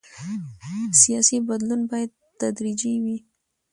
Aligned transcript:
سیاسي 1.03 1.37
بدلون 1.47 1.81
باید 1.91 2.11
تدریجي 2.41 2.93
وي 3.03 3.17